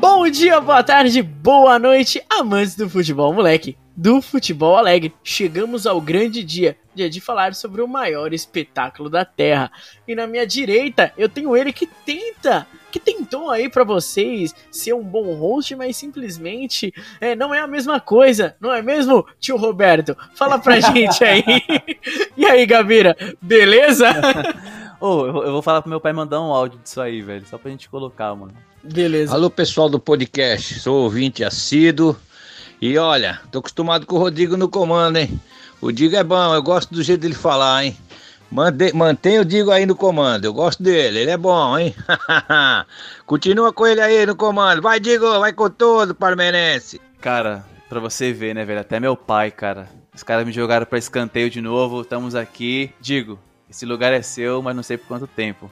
[0.00, 3.76] Bom dia, boa tarde, boa noite, amantes do futebol, moleque.
[3.96, 9.24] Do futebol alegre, chegamos ao grande dia, dia de falar sobre o maior espetáculo da
[9.24, 9.72] Terra.
[10.06, 14.92] E na minha direita, eu tenho ele que tenta, que tentou aí pra vocês ser
[14.94, 19.56] um bom host, mas simplesmente é, não é a mesma coisa, não é mesmo, tio
[19.56, 20.16] Roberto?
[20.34, 21.42] Fala pra gente aí.
[22.36, 24.06] e aí, Gabira, beleza?
[25.00, 27.44] Ô, eu, vou- eu vou falar pro meu pai mandar um áudio disso aí, velho.
[27.48, 28.52] Só pra gente colocar, mano.
[28.82, 29.32] Beleza.
[29.34, 30.80] Alô, pessoal do podcast.
[30.80, 32.16] Sou ouvinte assíduo.
[32.80, 35.40] E olha, tô acostumado com o Rodrigo no comando, hein?
[35.80, 37.96] O Digo é bom, eu gosto do jeito dele falar, hein?
[38.50, 41.94] Mande- Mantém o Digo aí no comando, eu gosto dele, ele é bom, hein?
[43.26, 44.80] Continua com ele aí no comando.
[44.80, 47.00] Vai, Digo, vai com todo, parmenense.
[47.20, 48.80] Cara, pra você ver, né, velho?
[48.80, 49.88] Até meu pai, cara.
[50.14, 52.00] Os caras me jogaram pra escanteio de novo.
[52.00, 52.90] Estamos aqui.
[53.00, 53.38] Digo,
[53.70, 55.70] esse lugar é seu, mas não sei por quanto tempo.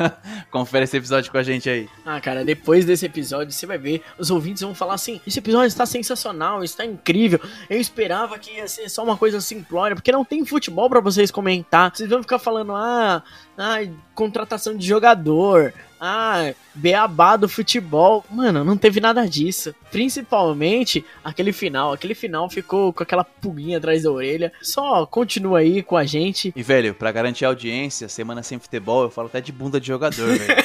[0.50, 1.88] Confere esse episódio com a gente aí.
[2.04, 5.68] Ah, cara, depois desse episódio você vai ver, os ouvintes vão falar assim: esse episódio
[5.68, 7.40] está sensacional, está incrível.
[7.70, 11.30] Eu esperava que ia ser só uma coisa simplória, porque não tem futebol pra vocês
[11.30, 11.90] comentar.
[11.94, 13.22] Vocês vão ficar falando, ah,
[13.56, 13.78] ah,
[14.14, 18.24] contratação de jogador, ah, beabá do futebol.
[18.30, 19.74] Mano, não teve nada disso.
[19.90, 21.92] Principalmente aquele final.
[21.92, 24.52] Aquele final ficou com aquela pulguinha atrás da orelha.
[24.62, 26.52] Só continua aí com a gente.
[26.54, 29.86] E, velho, pra garantir a audiência, semana sem futebol, eu falo até de bunda de
[29.86, 30.58] jogador, velho.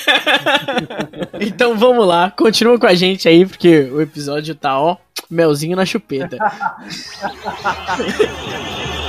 [1.46, 4.98] Então vamos lá, continua com a gente aí, porque o episódio tá, ó,
[5.30, 6.38] melzinho na chupeta.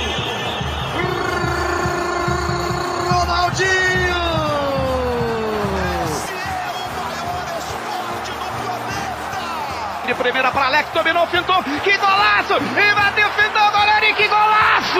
[10.15, 12.55] Primeira para Alex, dominou, fintou, que golaço!
[12.55, 14.99] E bateu, fintou, goleiro, e que golaço!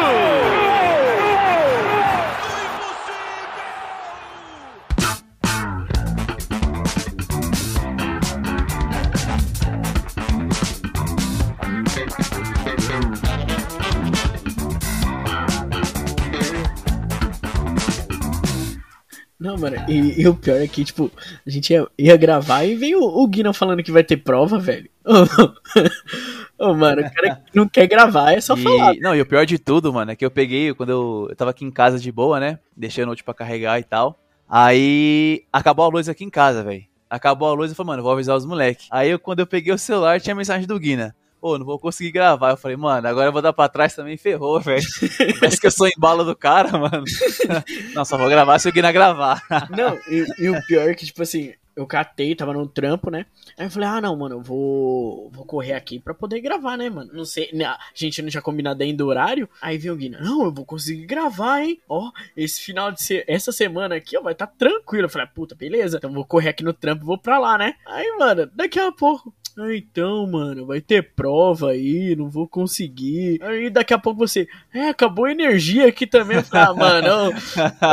[19.38, 21.12] Não, mano, e, e o pior é que, tipo,
[21.46, 24.58] a gente ia, ia gravar e veio o, o Guina falando que vai ter prova,
[24.58, 24.90] velho.
[26.58, 28.96] Ô, mano, o cara que não quer gravar é só E- falar.
[28.96, 31.52] Não, e o pior de tudo, mano, é que eu peguei quando eu, eu tava
[31.52, 32.60] aqui em casa de boa, né?
[32.76, 34.18] Deixei o note pra carregar e tal.
[34.48, 36.86] Aí acabou a luz aqui em casa, velho.
[37.10, 38.88] Acabou a luz e falei, mano, vou avisar os moleques.
[38.90, 41.14] Aí eu, quando eu peguei o celular, tinha mensagem do Guina.
[41.46, 42.50] Pô, não vou conseguir gravar.
[42.50, 44.82] Eu falei, mano, agora eu vou dar pra trás também, ferrou, velho.
[45.40, 47.04] Parece que eu sou embalo do cara, mano.
[47.94, 49.44] não, só vou gravar se o Guina gravar.
[49.70, 53.26] Não, e, e o pior é que, tipo assim, eu catei, tava no trampo, né?
[53.58, 56.90] Aí eu falei, ah, não, mano, eu vou, vou correr aqui pra poder gravar, né,
[56.90, 57.12] mano?
[57.14, 59.50] Não sei, né, a gente não tinha combinado ainda o horário.
[59.62, 61.80] Aí veio o Guina, não, eu vou conseguir gravar, hein?
[61.90, 63.24] Ó, esse final de se...
[63.28, 65.06] essa semana aqui, ó, vai tá tranquilo.
[65.06, 67.76] Eu falei, ah, puta, beleza, então vou correr aqui no trampo vou pra lá, né?
[67.86, 69.34] Aí, mano, daqui a pouco.
[69.58, 73.42] Ah, então, mano, vai ter prova aí, não vou conseguir.
[73.42, 76.36] Aí daqui a pouco você, é, acabou a energia aqui também.
[76.36, 77.34] Eu ah, mano,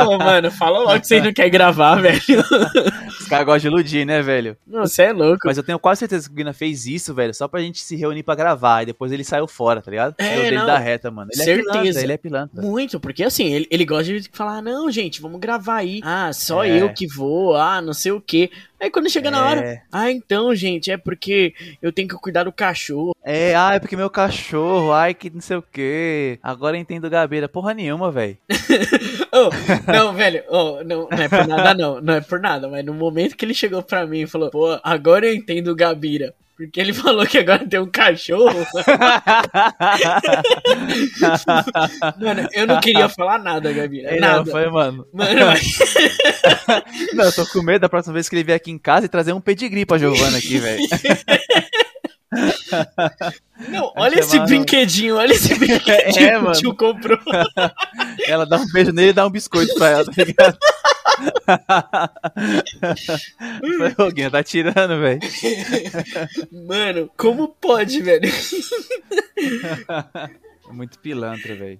[0.09, 2.19] ô, mano, fala logo que vocês não querem gravar, velho.
[3.07, 4.55] Os caras gostam de iludir, né, velho?
[4.65, 5.39] Não, você é louco.
[5.45, 7.95] Mas eu tenho quase certeza que o Guina fez isso, velho, só pra gente se
[7.95, 8.83] reunir pra gravar.
[8.83, 10.15] E depois ele saiu fora, tá ligado?
[10.17, 10.65] É, dele não.
[10.65, 11.29] da reta, mano.
[11.33, 11.71] Ele é Certeza.
[11.71, 12.61] pilantra, ele é pilantra.
[12.61, 15.99] Muito, porque assim, ele, ele gosta de falar, não, gente, vamos gravar aí.
[16.03, 16.81] Ah, só É.
[16.81, 18.49] eu que vou, ah, não sei o quê.
[18.83, 19.41] Aí quando chega na É.
[19.41, 23.15] hora, ah, então, gente, é porque eu tenho que cuidar do cachorro.
[23.23, 26.37] É, ah, é porque meu cachorro, ai, que não sei o quê.
[26.43, 27.47] Agora eu entendo Gabeira.
[27.47, 28.37] Porra nenhuma, velho.
[29.35, 29.49] Oh,
[29.91, 32.93] não, velho, oh, não, não é por nada, não, não é por nada, mas no
[32.93, 36.35] momento que ele chegou pra mim e falou, pô, agora eu entendo o Gabira.
[36.55, 38.53] Porque ele falou que agora tem um cachorro.
[42.19, 44.15] Mano, eu não queria falar nada, Gabira.
[44.15, 44.37] É, nada.
[44.37, 45.05] não, foi, mano.
[45.13, 45.61] Mano, mas...
[47.13, 49.09] Não, eu tô com medo da próxima vez que ele vier aqui em casa e
[49.09, 50.81] trazer um pedigree pra Giovana aqui, velho.
[53.69, 57.19] Não, olha esse chamar- brinquedinho, olha esse brinquedinho É, que o tio comprou.
[58.27, 60.57] Ela dá um beijo nele e dá um biscoito pra ela, tá ligado?
[63.97, 65.19] Ô, Guinha, tá tirando, velho.
[66.67, 68.29] Mano, como pode, velho?
[70.65, 71.77] É muito pilantra, velho.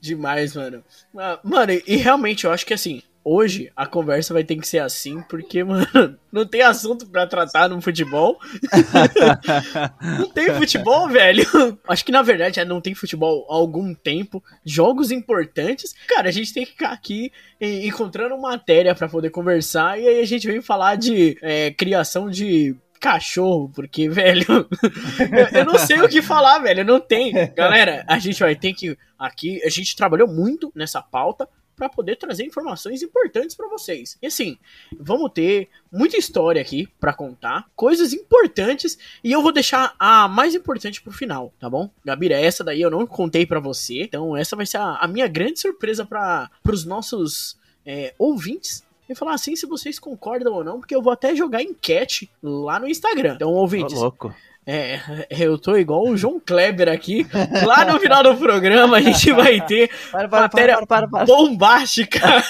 [0.00, 0.82] Demais, mano.
[1.16, 4.78] Ah, Mano, e realmente eu acho que assim, hoje a conversa vai ter que ser
[4.78, 8.38] assim, porque, mano, não tem assunto pra tratar no futebol.
[10.20, 11.44] não tem futebol, velho.
[11.88, 14.42] Acho que na verdade já não tem futebol há algum tempo.
[14.64, 15.92] Jogos importantes.
[16.06, 19.98] Cara, a gente tem que ficar aqui encontrando matéria pra poder conversar.
[19.98, 24.68] E aí a gente vem falar de eh, criação de cachorro, porque, velho,
[25.18, 27.32] eu, eu não sei o que falar, velho, não tem.
[27.54, 32.16] Galera, a gente vai ter que aqui, a gente trabalhou muito nessa pauta para poder
[32.16, 34.16] trazer informações importantes para vocês.
[34.22, 34.58] E assim,
[34.98, 40.54] vamos ter muita história aqui para contar, coisas importantes, e eu vou deixar a mais
[40.54, 41.90] importante pro final, tá bom?
[42.04, 45.28] Gabira, essa daí eu não contei para você, então essa vai ser a, a minha
[45.28, 50.80] grande surpresa para os nossos é, ouvintes e falar assim se vocês concordam ou não,
[50.80, 53.34] porque eu vou até jogar enquete lá no Instagram.
[53.34, 54.34] Então, ouvintes, louco.
[54.66, 57.24] É, eu tô igual o João Kleber aqui.
[57.64, 62.20] Lá no final do programa a gente vai ter Para, para, matéria para, bombástica.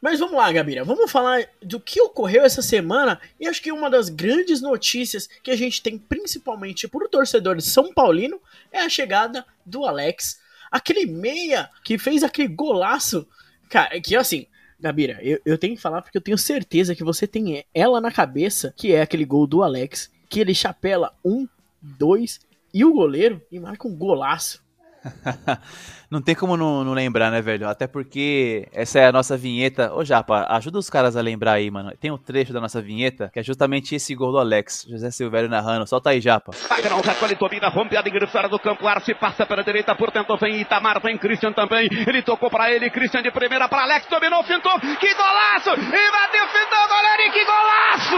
[0.00, 0.84] Mas vamos lá, Gabira.
[0.84, 3.20] Vamos falar do que ocorreu essa semana.
[3.40, 7.64] E acho que uma das grandes notícias que a gente tem, principalmente por torcedor de
[7.64, 8.40] São Paulino,
[8.70, 10.38] é a chegada do Alex.
[10.70, 13.26] Aquele meia que fez aquele golaço.
[13.68, 14.46] Cara, que assim,
[14.78, 18.12] Gabira, eu, eu tenho que falar porque eu tenho certeza que você tem ela na
[18.12, 21.48] cabeça, que é aquele gol do Alex, que ele chapela um,
[21.80, 22.40] dois
[22.74, 24.62] e o goleiro e marca um golaço.
[26.08, 27.68] Não tem como não, não lembrar, né, velho?
[27.68, 29.92] Até porque essa é a nossa vinheta.
[29.92, 31.90] Ô, Japa, ajuda os caras a lembrar aí, mano.
[32.00, 34.86] Tem um trecho da nossa vinheta que é justamente esse gol do Alex.
[34.88, 35.84] José Silvério narrando.
[35.84, 36.52] Solta aí, Japa.
[36.68, 40.36] Wagner recolhe, domina, rompe a linha fora do campo, Arce passa pela direita, por dentro
[40.36, 44.42] vem Itamar, vem Christian também, ele tocou pra ele, Christian de primeira para Alex, dominou,
[44.44, 48.16] fintou, que golaço, e bateu, fintou, goleiro, e que golaço!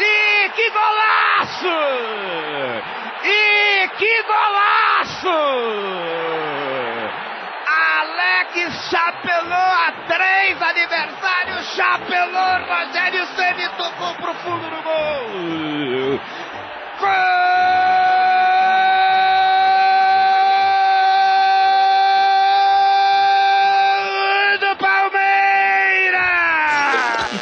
[0.00, 1.66] E que golaço!
[3.28, 5.28] E que golaço!
[7.66, 16.20] Alex chapelou a três aniversários, chapelou, Rogério Ceni tocou pro fundo do gol!
[17.00, 17.85] Gol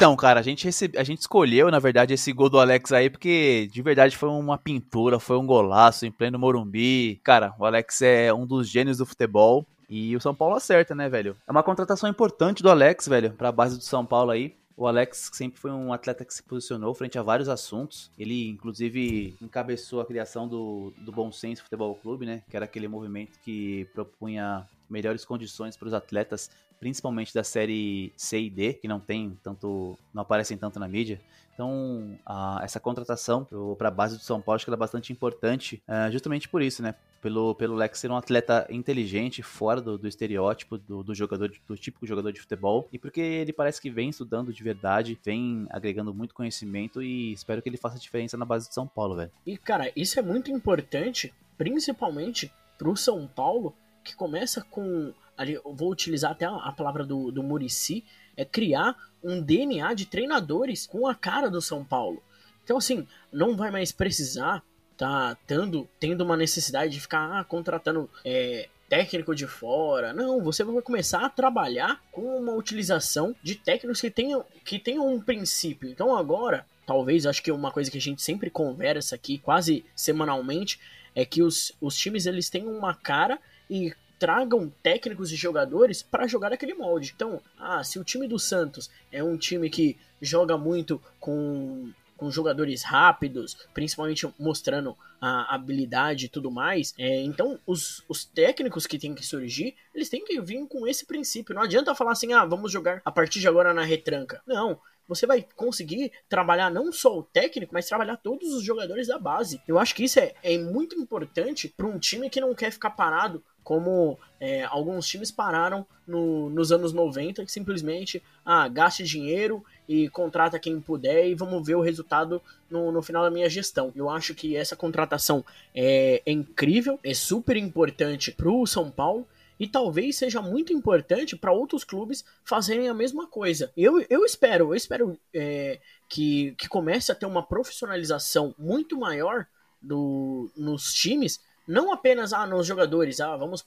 [0.05, 3.09] Então, cara, a gente, recebe, a gente escolheu, na verdade, esse gol do Alex aí,
[3.09, 7.19] porque de verdade foi uma pintura, foi um golaço em pleno Morumbi.
[7.25, 9.65] Cara, o Alex é um dos gênios do futebol.
[9.89, 11.35] E o São Paulo acerta, né, velho?
[11.49, 14.55] É uma contratação importante do Alex, velho, pra base do São Paulo aí.
[14.77, 18.11] O Alex sempre foi um atleta que se posicionou frente a vários assuntos.
[18.19, 22.43] Ele, inclusive, encabeçou a criação do, do Bom Senso Futebol Clube, né?
[22.51, 26.51] Que era aquele movimento que propunha melhores condições para os atletas,
[26.81, 31.21] principalmente da série C e D, que não tem tanto, não aparecem tanto na mídia.
[31.55, 33.47] Então, a- essa contratação
[33.79, 36.61] para a base do São Paulo acho que ela é bastante importante, ah, justamente por
[36.61, 36.95] isso, né?
[37.23, 41.75] Pelo, pelo Lex ser um atleta inteligente, fora do, do estereótipo do, do jogador, do
[41.75, 46.13] típico jogador de futebol, e porque ele parece que vem estudando de verdade, vem agregando
[46.13, 49.31] muito conhecimento e espero que ele faça diferença na base do São Paulo, velho.
[49.47, 55.15] E, cara, isso é muito importante, principalmente pro São Paulo, que começa com.
[55.37, 58.05] Ali, vou utilizar até a, a palavra do, do Murici,
[58.37, 62.23] é criar um DNA de treinadores com a cara do São Paulo.
[62.63, 64.63] Então, assim, não vai mais precisar
[64.97, 70.13] tá tendo, tendo uma necessidade de ficar ah, contratando é, técnico de fora.
[70.13, 75.13] Não, você vai começar a trabalhar com uma utilização de técnicos que tenham, que tenham
[75.13, 75.89] um princípio.
[75.89, 80.79] Então agora, talvez, acho que uma coisa que a gente sempre conversa aqui, quase semanalmente,
[81.15, 83.95] é que os, os times eles têm uma cara e
[84.25, 87.13] tragam técnicos e jogadores para jogar aquele molde.
[87.15, 92.31] Então, ah, se o time do Santos é um time que joga muito com com
[92.31, 96.95] jogadores rápidos, principalmente mostrando a habilidade e tudo mais.
[96.97, 101.05] É, então, os, os técnicos que têm que surgir, eles têm que vir com esse
[101.05, 101.55] princípio.
[101.55, 104.41] Não adianta falar assim, ah, vamos jogar a partir de agora na retranca.
[104.47, 104.79] Não.
[105.09, 109.61] Você vai conseguir trabalhar não só o técnico, mas trabalhar todos os jogadores da base.
[109.67, 112.91] Eu acho que isso é, é muito importante para um time que não quer ficar
[112.91, 119.65] parado como é, alguns times pararam no, nos anos 90, que simplesmente ah, gaste dinheiro
[119.89, 123.91] e contrata quem puder e vamos ver o resultado no, no final da minha gestão.
[123.97, 125.43] Eu acho que essa contratação
[125.75, 129.27] é, é incrível, é super importante pro São Paulo
[129.59, 133.73] e talvez seja muito importante para outros clubes fazerem a mesma coisa.
[133.77, 139.47] Eu, eu espero, eu espero é, que, que comece a ter uma profissionalização muito maior
[139.81, 143.65] do, nos times não apenas ah, nos jogadores, ah, vamos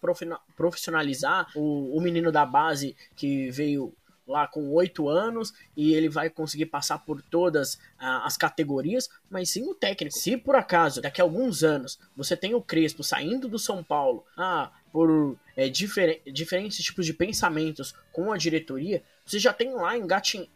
[0.55, 3.91] profissionalizar o, o menino da base que veio
[4.27, 9.49] lá com oito anos e ele vai conseguir passar por todas ah, as categorias, mas
[9.49, 10.15] sim o técnico.
[10.15, 14.25] Se por acaso daqui a alguns anos você tem o Crespo saindo do São Paulo,
[14.35, 19.93] ah, por é, difer diferentes tipos de pensamentos com a diretoria, você já tem lá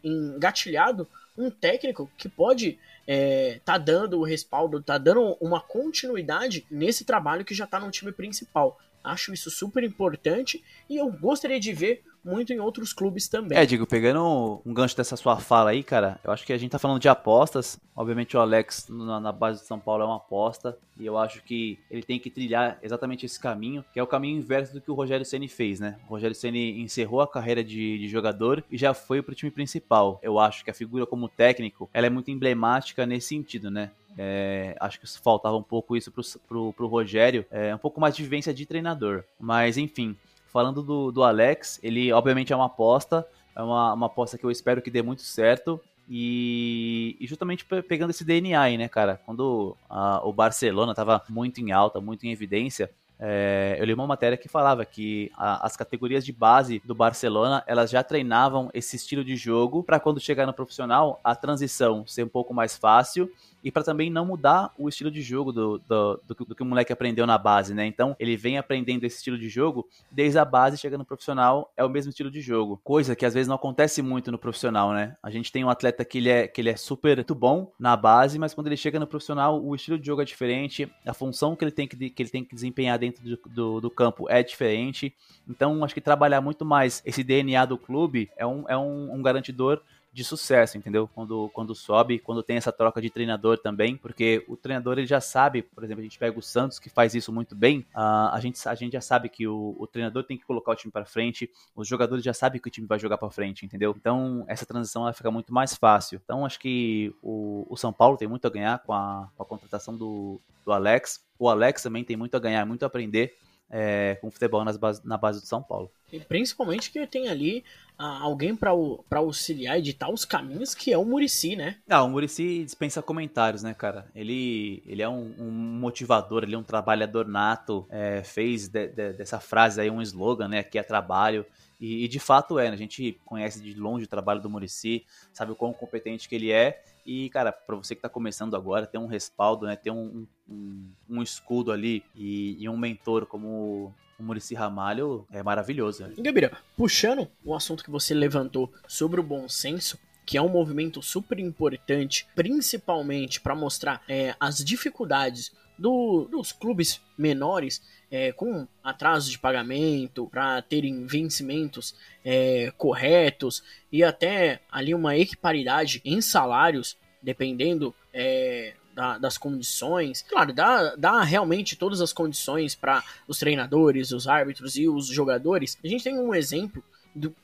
[0.02, 1.08] engatilhado
[1.38, 7.44] um técnico que pode é, tá dando o respaldo, tá dando uma continuidade nesse trabalho
[7.44, 8.80] que já tá no time principal.
[9.02, 13.58] Acho isso super importante e eu gostaria de ver muito em outros clubes também.
[13.58, 16.70] É, digo, pegando um gancho dessa sua fala aí, cara, eu acho que a gente
[16.70, 17.78] tá falando de apostas.
[17.94, 20.78] Obviamente o Alex na, na, base de São Paulo é uma aposta.
[20.98, 24.38] E eu acho que ele tem que trilhar exatamente esse caminho, que é o caminho
[24.38, 25.98] inverso do que o Rogério Ceni fez, né?
[26.06, 30.20] O Rogério Ceni encerrou a carreira de, de jogador e já foi pro time principal.
[30.22, 33.90] Eu acho que a figura como técnico, ela é muito emblemática nesse sentido, né?
[34.18, 36.12] É, acho que faltava um pouco isso
[36.46, 39.24] pro, pro Rogério, é, um pouco mais de vivência de treinador.
[39.40, 40.16] Mas enfim,
[40.52, 43.26] falando do, do Alex, ele obviamente é uma aposta,
[43.56, 45.80] é uma, uma aposta que eu espero que dê muito certo.
[46.08, 49.20] E, e, justamente pegando esse DNA aí, né, cara?
[49.24, 52.90] Quando a, o Barcelona tava muito em alta, muito em evidência,
[53.24, 57.62] é, eu li uma matéria que falava que a, as categorias de base do Barcelona
[57.68, 62.24] elas já treinavam esse estilo de jogo para quando chegar no profissional a transição ser
[62.24, 63.30] um pouco mais fácil
[63.62, 66.66] e para também não mudar o estilo de jogo do, do, do, do, que o
[66.66, 67.86] moleque aprendeu na base, né?
[67.86, 71.84] Então ele vem aprendendo esse estilo de jogo desde a base, chega no profissional, é
[71.84, 72.80] o mesmo estilo de jogo.
[72.84, 75.16] Coisa que às vezes não acontece muito no profissional, né?
[75.22, 77.96] A gente tem um atleta que ele é, que ele é super muito bom na
[77.96, 81.56] base, mas quando ele chega no profissional, o estilo de jogo é diferente, a função
[81.56, 84.42] que ele tem que, que, ele tem que desempenhar dentro do, do, do campo é
[84.42, 85.14] diferente.
[85.48, 89.22] Então acho que trabalhar muito mais esse DNA do clube é um, é um, um
[89.22, 89.80] garantidor
[90.12, 91.08] de sucesso, entendeu?
[91.14, 95.20] Quando, quando sobe, quando tem essa troca de treinador também, porque o treinador ele já
[95.20, 98.38] sabe, por exemplo, a gente pega o Santos que faz isso muito bem, uh, a,
[98.40, 101.06] gente, a gente já sabe que o, o treinador tem que colocar o time para
[101.06, 103.94] frente, os jogadores já sabem que o time vai jogar para frente, entendeu?
[103.98, 106.20] Então essa transição ela fica muito mais fácil.
[106.22, 109.46] Então acho que o, o São Paulo tem muito a ganhar com a, com a
[109.46, 113.34] contratação do, do Alex, o Alex também tem muito a ganhar, muito a aprender
[113.72, 115.90] é, com futebol nas base, na base do São Paulo.
[116.12, 117.64] E principalmente que tem ali
[117.98, 118.70] ah, alguém para
[119.18, 121.78] auxiliar e ditar os caminhos, que é o Murici, né?
[121.88, 124.10] Ah, o Murici dispensa comentários, né, cara?
[124.14, 129.14] Ele, ele é um, um motivador, ele é um trabalhador nato, é, fez de, de,
[129.14, 131.46] dessa frase aí um slogan, né, que é trabalho.
[131.82, 132.74] E, e, de fato é, né?
[132.74, 136.52] A gente conhece de longe o trabalho do Murici, sabe o quão competente que ele
[136.52, 136.80] é.
[137.04, 139.74] E, cara, para você que tá começando agora, ter um respaldo, né?
[139.74, 145.42] Ter um, um, um escudo ali e, e, um mentor como o Murici Ramalho é
[145.42, 146.06] maravilhoso.
[146.06, 146.14] Né?
[146.18, 151.02] Gabira, puxando o assunto que você levantou sobre o bom senso, que é um movimento
[151.02, 155.50] super importante, principalmente para mostrar é, as dificuldades
[155.82, 164.04] do, dos clubes menores é, com atraso de pagamento, para terem vencimentos é, corretos e
[164.04, 170.22] até ali uma equiparidade em salários, dependendo é, da, das condições.
[170.22, 175.76] Claro, dá, dá realmente todas as condições para os treinadores, os árbitros e os jogadores.
[175.82, 176.84] A gente tem um exemplo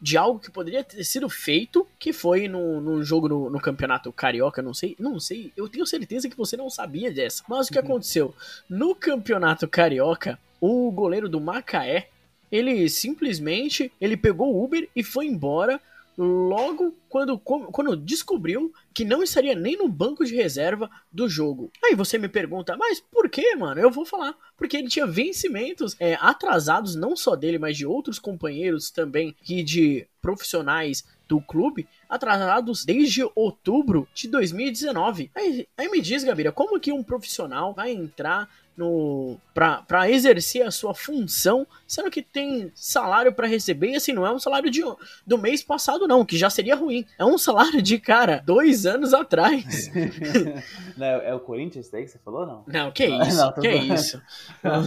[0.01, 4.13] de algo que poderia ter sido feito, que foi no, no jogo no, no, campeonato
[4.13, 7.45] carioca, não sei, não sei, eu tenho certeza que você não sabia dessa.
[7.49, 7.85] Mas o que uhum.
[7.85, 8.35] aconteceu?
[8.69, 12.09] No campeonato carioca, o goleiro do Macaé,
[12.51, 15.81] ele simplesmente, ele pegou o Uber e foi embora
[16.19, 21.71] logo quando, quando descobriu que não estaria nem no banco de reserva do jogo.
[21.85, 23.81] Aí você me pergunta, mas por que, mano?
[23.81, 24.35] Eu vou falar.
[24.57, 29.63] Porque ele tinha vencimentos é, atrasados, não só dele, mas de outros companheiros também, que
[29.63, 35.31] de profissionais do clube, atrasados desde outubro de 2019.
[35.35, 40.70] Aí, aí me diz, Gabira, como que um profissional vai entrar no para exercer a
[40.70, 44.82] sua função, sendo que tem salário para receber, e assim, não é um salário de,
[45.26, 47.04] do mês passado, não, que já seria ruim.
[47.18, 49.90] É um salário de, cara, dois anos atrás.
[50.97, 52.64] não, é o Corinthians daí que você falou, não?
[52.68, 54.23] Não, que isso, não, que isso.
[54.62, 54.82] não,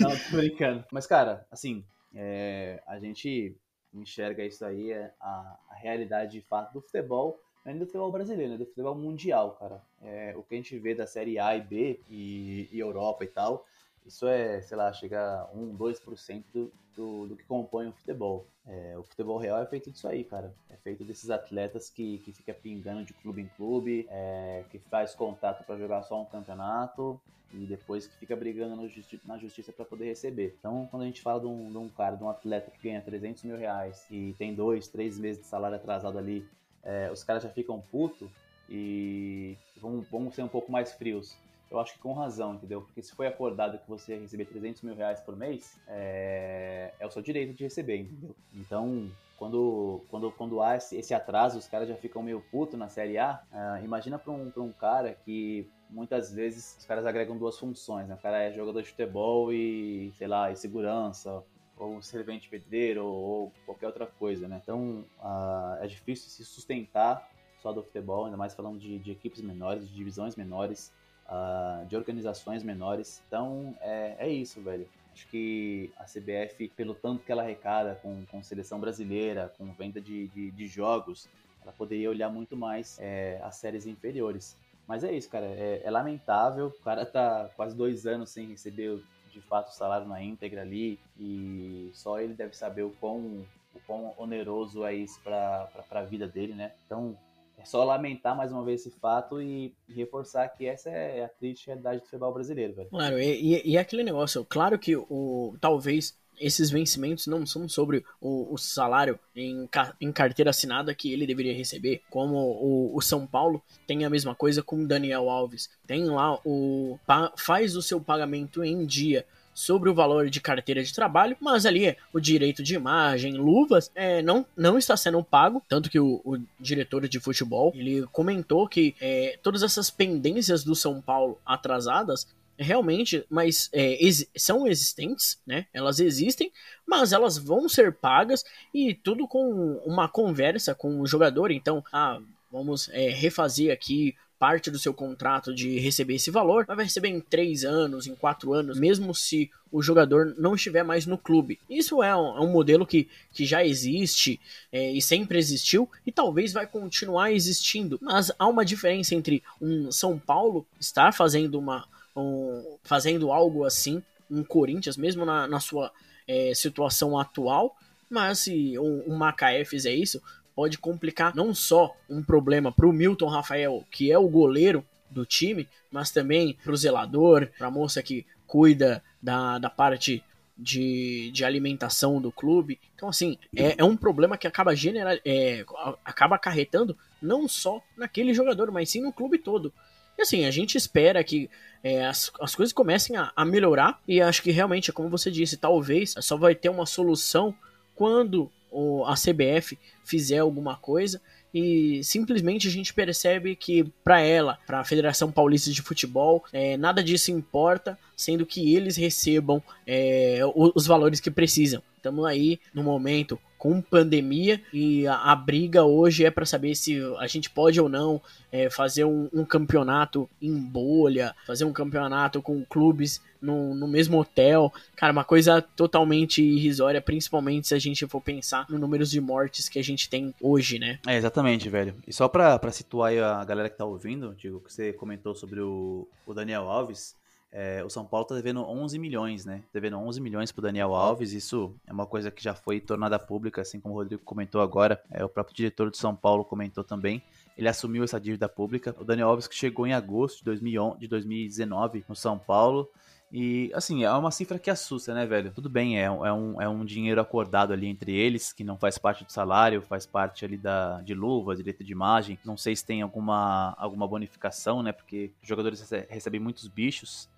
[0.00, 0.84] não, tô brincando.
[0.92, 3.56] Mas, cara, assim, é, a gente
[3.92, 8.52] enxerga isso aí, é a, a realidade de fato do futebol nem do futebol brasileiro,
[8.52, 8.58] né?
[8.58, 9.82] Do futebol mundial, cara.
[10.02, 13.28] É, o que a gente vê da Série A e B e, e Europa e
[13.28, 13.66] tal,
[14.06, 18.46] isso é, sei lá, chega a 1, 2% do, do, do que compõe o futebol.
[18.66, 20.54] É, o futebol real é feito disso aí, cara.
[20.70, 25.14] É feito desses atletas que, que fica pingando de clube em clube, é, que faz
[25.14, 27.20] contato para jogar só um campeonato
[27.52, 30.56] e depois que fica brigando justi na justiça para poder receber.
[30.58, 33.00] Então, quando a gente fala de um, de um, cara, de um atleta que ganha
[33.00, 36.46] 300 mil reais e tem dois, três meses de salário atrasado ali
[36.86, 38.30] é, os caras já ficam putos
[38.70, 41.36] e vão, vão ser um pouco mais frios.
[41.70, 42.82] eu acho que com razão, entendeu?
[42.82, 47.06] Porque se foi acordado que você ia receber 300 mil reais por mês, é, é
[47.06, 48.34] o seu direito de receber, entendeu?
[48.54, 52.88] Então, quando, quando, quando há esse, esse atraso, os caras já ficam meio puto na
[52.88, 53.42] Série A.
[53.52, 58.08] Uh, imagina para um, pra um cara que muitas vezes os caras agregam duas funções,
[58.08, 58.14] né?
[58.14, 61.44] O cara é jogador de futebol e, sei lá, e segurança,
[61.76, 64.60] ou servente pedreiro, ou qualquer outra coisa, né?
[64.62, 67.30] Então, uh, é difícil se sustentar
[67.60, 70.92] só do futebol, ainda mais falando de, de equipes menores, de divisões menores,
[71.28, 73.22] uh, de organizações menores.
[73.26, 74.88] Então, é, é isso, velho.
[75.12, 80.00] Acho que a CBF, pelo tanto que ela arrecada com, com seleção brasileira, com venda
[80.00, 81.28] de, de, de jogos,
[81.62, 84.56] ela poderia olhar muito mais é, as séries inferiores.
[84.86, 85.46] Mas é isso, cara.
[85.46, 86.66] É, é, lamentável.
[86.66, 89.02] O cara tá quase dois anos sem receber
[89.36, 90.98] de fato o salário na íntegra ali.
[91.18, 96.26] E só ele deve saber o quão, o quão oneroso é isso para a vida
[96.26, 96.72] dele, né?
[96.86, 97.16] Então,
[97.58, 101.66] é só lamentar mais uma vez esse fato e, reforçar que essa é a triste
[101.66, 102.90] realidade do futebol brasileiro, velho.
[102.90, 108.04] Claro, e, e, e aquele negócio, claro que o talvez esses vencimentos não são sobre
[108.20, 109.68] o, o salário em,
[110.00, 114.34] em, carteira assinada que ele deveria receber, como o, o, São Paulo tem a mesma
[114.34, 115.70] coisa com o Daniel Alves.
[115.86, 116.98] Tem lá o.
[117.36, 119.24] faz o seu pagamento em dia
[119.56, 123.90] sobre o valor de carteira de trabalho, mas ali é o direito de imagem, luvas,
[123.94, 128.68] é, não, não está sendo pago, tanto que o, o diretor de futebol, ele comentou
[128.68, 132.28] que é, todas essas pendências do São Paulo atrasadas
[132.58, 135.66] realmente, mas é, ex são existentes, né?
[135.72, 136.52] Elas existem,
[136.86, 141.50] mas elas vão ser pagas e tudo com uma conversa com o jogador.
[141.50, 142.20] Então, ah,
[142.50, 147.08] vamos é, refazer aqui parte do seu contrato de receber esse valor, mas vai receber
[147.08, 151.58] em três anos, em quatro anos, mesmo se o jogador não estiver mais no clube.
[151.68, 154.38] Isso é um, é um modelo que, que já existe
[154.70, 157.98] é, e sempre existiu e talvez vai continuar existindo.
[158.00, 161.86] Mas há uma diferença entre um São Paulo estar fazendo uma
[162.16, 165.92] um, fazendo algo assim, um Corinthians, mesmo na, na sua
[166.26, 167.76] é, situação atual,
[168.08, 170.22] mas se um, um Macaé fizer isso,
[170.54, 175.26] pode complicar não só um problema para o Milton Rafael, que é o goleiro do
[175.26, 180.24] time, mas também para o zelador, para a moça que cuida da, da parte
[180.56, 182.80] de, de alimentação do clube.
[182.94, 185.64] Então, assim, é, é um problema que acaba, genera, é,
[186.04, 189.72] acaba acarretando não só naquele jogador, mas sim no clube todo.
[190.18, 191.50] E assim, a gente espera que
[191.82, 195.56] é, as, as coisas comecem a, a melhorar e acho que realmente, como você disse,
[195.56, 197.54] talvez só vai ter uma solução
[197.94, 201.20] quando o, a CBF fizer alguma coisa
[201.52, 206.76] e simplesmente a gente percebe que para ela, para a Federação Paulista de Futebol, é,
[206.76, 211.82] nada disso importa, sendo que eles recebam é, os valores que precisam.
[211.96, 217.00] Estamos aí no momento com pandemia e a, a briga hoje é para saber se
[217.18, 218.20] a gente pode ou não
[218.52, 224.18] é, fazer um, um, campeonato em bolha, fazer um campeonato com clubes no, no mesmo
[224.18, 224.72] hotel.
[224.94, 229.68] Cara, uma coisa totalmente irrisória, principalmente se a gente for pensar no números de mortes
[229.68, 230.98] que a gente tem hoje, né?
[231.06, 231.94] É, exatamente, velho.
[232.06, 236.08] E só pra situar a galera que tá ouvindo, digo, que você comentou sobre o,
[236.26, 237.14] o Daniel Alves.
[237.52, 239.62] É, o São Paulo tá devendo 11 milhões, né?
[239.72, 241.32] Devendo 11 milhões pro Daniel Alves.
[241.32, 245.00] Isso é uma coisa que já foi tornada pública, assim como o Rodrigo comentou agora.
[245.10, 247.22] É, o próprio diretor do São Paulo comentou também.
[247.56, 248.94] Ele assumiu essa dívida pública.
[248.98, 252.90] O Daniel Alves que chegou em agosto de, 2011, de 2019 no São Paulo.
[253.32, 255.50] E, assim, é uma cifra que assusta, né, velho?
[255.50, 258.98] Tudo bem, é, é, um, é um dinheiro acordado ali entre eles, que não faz
[258.98, 262.38] parte do salário, faz parte ali da, de luva, direito de imagem.
[262.44, 264.92] Não sei se tem alguma, alguma bonificação, né?
[264.92, 267.28] Porque os jogadores recebem muitos bichos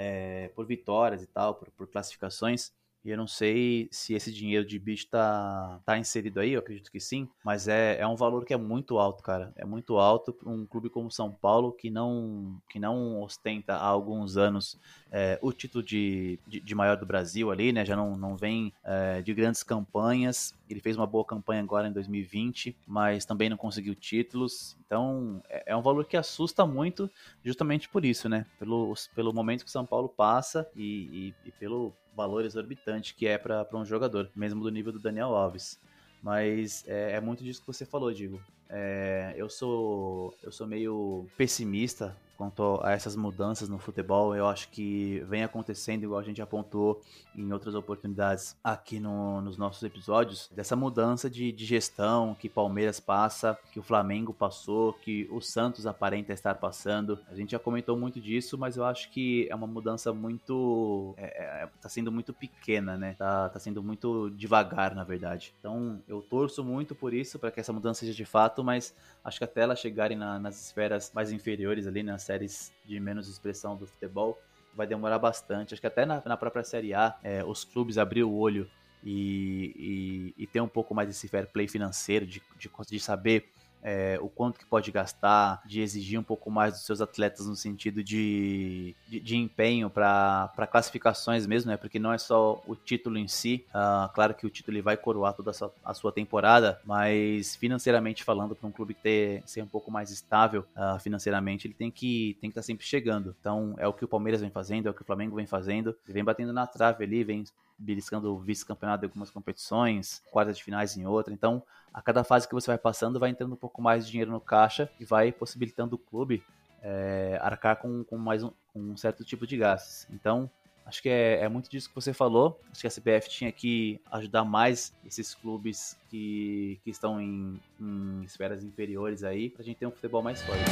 [0.00, 2.72] é, por vitórias e tal, por, por classificações.
[3.08, 6.92] E eu não sei se esse dinheiro de bicho tá, tá inserido aí, eu acredito
[6.92, 9.50] que sim, mas é, é um valor que é muito alto, cara.
[9.56, 13.86] É muito alto para um clube como São Paulo que não, que não ostenta há
[13.86, 14.78] alguns anos
[15.10, 17.82] é, o título de, de, de, maior do Brasil ali, né?
[17.82, 20.54] Já não, não vem é, de grandes campanhas.
[20.68, 24.76] Ele fez uma boa campanha agora em 2020, mas também não conseguiu títulos.
[24.84, 27.10] Então é, é um valor que assusta muito,
[27.42, 28.44] justamente por isso, né?
[28.58, 33.38] Pelo, pelo momento que São Paulo passa e, e, e pelo valor exorbitante que é
[33.38, 35.78] para um jogador, mesmo do nível do Daniel Alves.
[36.20, 38.42] Mas é, é muito disso que você falou, Digo.
[38.68, 44.34] É, eu sou eu sou meio pessimista quanto a essas mudanças no futebol.
[44.34, 47.02] Eu acho que vem acontecendo, igual a gente apontou
[47.36, 53.00] em outras oportunidades aqui no, nos nossos episódios, dessa mudança de, de gestão que Palmeiras
[53.00, 57.18] passa, que o Flamengo passou, que o Santos aparenta estar passando.
[57.28, 61.14] A gente já comentou muito disso, mas eu acho que é uma mudança muito.
[61.16, 63.16] É, é, tá sendo muito pequena, né?
[63.18, 65.52] Tá, tá sendo muito devagar, na verdade.
[65.58, 68.94] Então eu torço muito por isso, para que essa mudança seja de fato, mas
[69.28, 73.28] acho que até elas chegarem na, nas esferas mais inferiores ali, nas séries de menos
[73.28, 74.40] expressão do futebol,
[74.74, 75.74] vai demorar bastante.
[75.74, 78.68] Acho que até na, na própria Série A, é, os clubes abriram o olho
[79.04, 83.52] e, e, e ter um pouco mais desse fair play financeiro, de, de, de saber
[83.82, 87.56] é, o quanto que pode gastar, de exigir um pouco mais dos seus atletas no
[87.56, 91.76] sentido de, de, de empenho para classificações mesmo, né?
[91.76, 93.64] Porque não é só o título em si.
[93.68, 97.56] Uh, claro que o título ele vai coroar toda a sua, a sua temporada, mas
[97.56, 101.90] financeiramente falando, para um clube ter, ser um pouco mais estável uh, financeiramente, ele tem
[101.90, 103.34] que tem que estar tá sempre chegando.
[103.40, 105.94] Então é o que o Palmeiras vem fazendo, é o que o Flamengo vem fazendo.
[106.04, 107.44] Ele vem batendo na trave ali, vem
[107.78, 111.32] beliscando o vice-campeonato em algumas competições, quartas de finais em outra.
[111.32, 111.62] Então,
[111.98, 114.40] a cada fase que você vai passando, vai entrando um pouco mais de dinheiro no
[114.40, 116.44] caixa e vai possibilitando o clube
[116.80, 120.06] é, arcar com, com mais um, um, certo tipo de gastos.
[120.08, 120.48] Então,
[120.86, 122.60] acho que é, é, muito disso que você falou.
[122.70, 128.22] Acho que a CBF tinha que ajudar mais esses clubes que, que estão em, em
[128.22, 130.62] esferas inferiores aí, pra gente ter um futebol mais forte.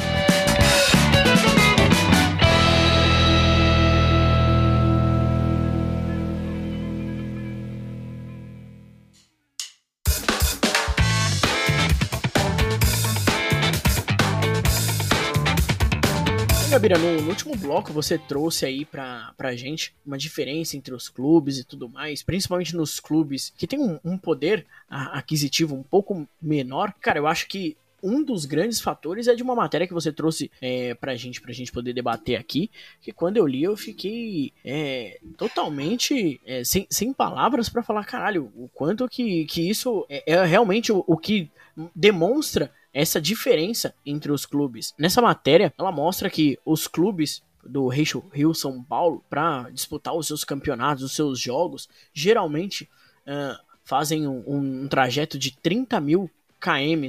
[16.69, 21.07] Gabira, no, no, último bloco você trouxe aí pra, pra gente uma diferença entre os
[21.07, 26.27] clubes e tudo mais, principalmente nos clubes que tem um, um poder aquisitivo um pouco
[26.41, 26.93] menor.
[26.99, 30.51] Cara, eu acho que um dos grandes fatores é de uma matéria que você trouxe
[30.61, 32.69] é, pra gente, pra gente poder debater aqui,
[33.01, 38.51] que quando eu li eu fiquei é, totalmente é, sem, sem palavras para falar, caralho,
[38.55, 41.49] o quanto que, que isso é, é realmente o, o que
[41.95, 44.93] demonstra essa diferença entre os clubes.
[44.97, 50.43] Nessa matéria, ela mostra que os clubes do Rio, São Paulo, para disputar os seus
[50.43, 52.89] campeonatos, os seus jogos, geralmente
[53.27, 57.07] uh, fazem um, um, trajeto de 30 mil km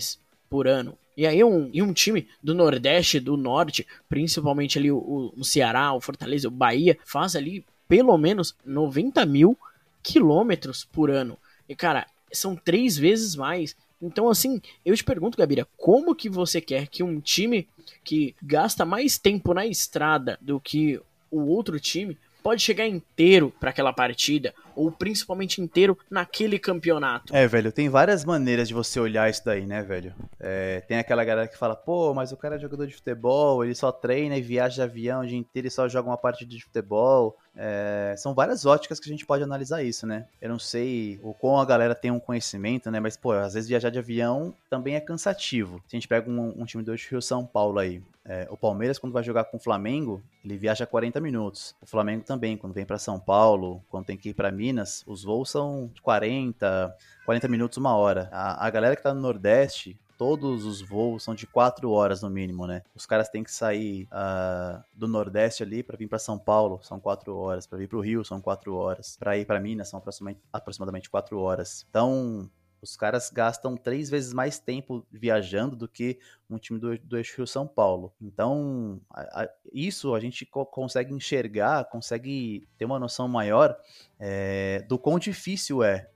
[0.51, 0.99] por ano.
[1.17, 5.93] E aí um, e um time do Nordeste, do Norte, principalmente ali o, o Ceará,
[5.93, 9.59] o Fortaleza, o Bahia, faz ali pelo menos 90 mil
[10.03, 11.37] quilômetros por ano.
[11.69, 16.61] E cara, são três vezes mais então, assim, eu te pergunto, Gabira, como que você
[16.61, 17.69] quer que um time
[18.05, 23.71] que gasta mais tempo na estrada do que o outro time pode chegar inteiro para
[23.71, 27.35] aquela partida, ou principalmente inteiro naquele campeonato.
[27.35, 30.15] É, velho, tem várias maneiras de você olhar isso daí, né, velho?
[30.39, 33.75] É, tem aquela galera que fala, pô, mas o cara é jogador de futebol, ele
[33.75, 36.63] só treina e viaja de avião o dia inteiro e só joga uma partida de
[36.63, 37.37] futebol.
[37.61, 40.27] É, são várias óticas que a gente pode analisar isso, né?
[40.41, 43.01] Eu não sei o quão a galera tem um conhecimento, né?
[43.01, 45.83] Mas, pô, às vezes viajar de avião também é cansativo.
[45.89, 48.99] Se a gente pega um, um time do Rio São Paulo aí, é, o Palmeiras,
[48.99, 51.75] quando vai jogar com o Flamengo, ele viaja 40 minutos.
[51.81, 54.68] O Flamengo também, quando vem para São Paulo, quando tem que ir para Minas,
[55.07, 58.29] os voos são 40, 40 minutos, uma hora.
[58.33, 62.29] A, a galera que tá no Nordeste, todos os voos são de 4 horas no
[62.29, 62.83] mínimo, né?
[62.95, 66.99] Os caras têm que sair uh, do Nordeste ali para vir para São Paulo, são
[66.99, 67.67] 4 horas.
[67.67, 69.17] Para vir para o Rio, são 4 horas.
[69.17, 71.87] Para ir para Minas, são aproximadamente, aproximadamente 4 horas.
[71.89, 77.17] Então, os caras gastam três vezes mais tempo viajando do que um time do, do
[77.17, 78.13] Eixo Rio São Paulo.
[78.21, 83.77] Então, a, a, isso a gente co consegue enxergar, consegue ter uma noção maior
[84.19, 86.09] é, do quão difícil é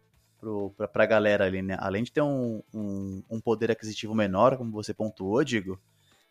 [0.93, 1.77] para a galera ali, né?
[1.79, 5.81] Além de ter um, um, um, poder aquisitivo menor, como você pontuou, digo,